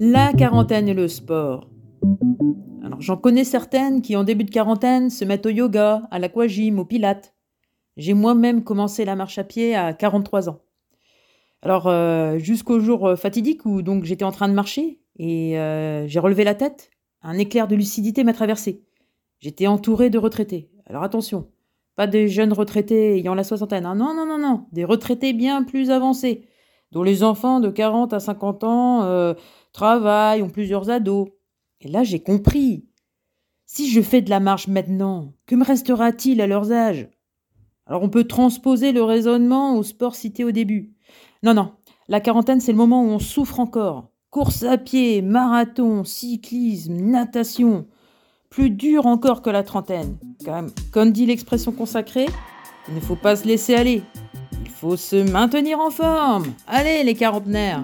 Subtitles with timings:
[0.00, 1.68] La quarantaine et le sport.
[2.84, 6.78] Alors j'en connais certaines qui en début de quarantaine se mettent au yoga, à l'aquagym,
[6.78, 7.34] au pilates.
[7.96, 10.60] J'ai moi-même commencé la marche à pied à 43 ans.
[11.62, 16.06] Alors euh, jusqu'au jour euh, fatidique où donc j'étais en train de marcher et euh,
[16.06, 16.90] j'ai relevé la tête,
[17.22, 18.84] un éclair de lucidité m'a traversé.
[19.40, 20.70] J'étais entouré de retraités.
[20.86, 21.48] Alors attention,
[21.96, 23.86] pas des jeunes retraités ayant la soixantaine.
[23.86, 23.94] Hein.
[23.94, 24.66] Non, non, non, non.
[24.72, 26.46] Des retraités bien plus avancés,
[26.96, 29.34] dont les enfants de 40 à 50 ans euh,
[29.74, 31.28] travaillent, ont plusieurs ados.
[31.82, 32.86] Et là, j'ai compris.
[33.66, 37.10] Si je fais de la marche maintenant, que me restera-t-il à leurs âges?
[37.84, 40.94] Alors on peut transposer le raisonnement au sport cité au début.
[41.42, 41.72] Non, non.
[42.08, 44.08] La quarantaine, c'est le moment où on souffre encore.
[44.30, 47.86] Course à pied, marathon, cyclisme, natation
[48.48, 50.16] plus dur encore que la trentaine.
[50.46, 52.26] Comme, comme dit l'expression consacrée,
[52.88, 54.02] il ne faut pas se laisser aller.
[54.94, 56.54] Se maintenir en forme.
[56.66, 57.82] Allez les quarantenaires